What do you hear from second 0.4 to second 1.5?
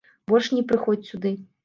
не прыходзь сюды.